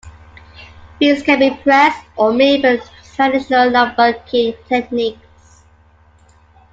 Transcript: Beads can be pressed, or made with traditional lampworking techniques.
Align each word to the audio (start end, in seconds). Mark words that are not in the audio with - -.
Beads 0.97 1.21
can 1.21 1.37
be 1.37 1.51
pressed, 1.61 2.03
or 2.15 2.33
made 2.33 2.63
with 2.63 2.89
traditional 3.15 3.69
lampworking 3.69 4.57
techniques. 4.67 5.61